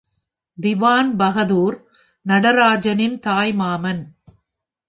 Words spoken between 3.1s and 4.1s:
தாய் மாமன்.